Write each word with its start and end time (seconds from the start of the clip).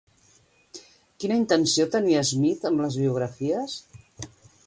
Quina 1.23 1.37
intenció 1.41 1.85
tenia 1.97 2.25
Smith 2.31 2.67
amb 2.71 2.83
les 2.87 2.99
biografies? 3.05 3.79